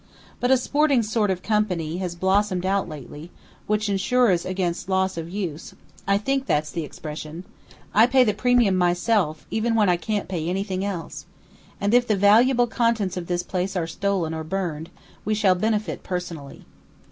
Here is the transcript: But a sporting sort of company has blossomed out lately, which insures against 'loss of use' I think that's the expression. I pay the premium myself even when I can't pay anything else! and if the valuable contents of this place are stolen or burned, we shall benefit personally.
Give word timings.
But 0.39 0.49
a 0.49 0.57
sporting 0.57 1.03
sort 1.03 1.29
of 1.29 1.43
company 1.43 1.97
has 1.97 2.15
blossomed 2.15 2.65
out 2.65 2.89
lately, 2.89 3.29
which 3.67 3.87
insures 3.87 4.47
against 4.47 4.89
'loss 4.89 5.15
of 5.15 5.29
use' 5.29 5.75
I 6.07 6.17
think 6.17 6.47
that's 6.47 6.71
the 6.71 6.83
expression. 6.83 7.43
I 7.93 8.07
pay 8.07 8.23
the 8.23 8.33
premium 8.33 8.75
myself 8.75 9.45
even 9.51 9.75
when 9.75 9.89
I 9.89 9.97
can't 9.97 10.27
pay 10.27 10.49
anything 10.49 10.83
else! 10.83 11.27
and 11.79 11.93
if 11.93 12.07
the 12.07 12.15
valuable 12.17 12.65
contents 12.65 13.15
of 13.15 13.27
this 13.27 13.43
place 13.43 13.75
are 13.75 13.85
stolen 13.85 14.33
or 14.33 14.43
burned, 14.43 14.89
we 15.23 15.35
shall 15.35 15.53
benefit 15.53 16.01
personally. 16.01 16.65